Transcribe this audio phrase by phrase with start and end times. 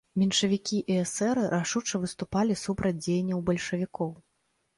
[0.19, 4.11] Меншавікі і эсэры рашуча выступалі супраць дзеянняў бальшавікоў.